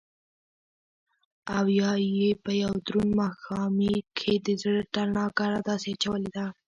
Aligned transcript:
او 1.57 1.65
يا 1.79 1.91
يې 2.17 2.29
په 2.43 2.51
يو 2.61 2.71
دروند 2.85 3.11
ماښامي 3.21 3.93
کښې 4.17 4.35
دزړه 4.45 4.81
تڼاکه 4.93 5.45
داسې 5.69 5.91
چولې 6.01 6.29
ده 6.35 6.45